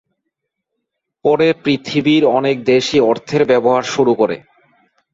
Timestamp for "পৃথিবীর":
1.63-2.23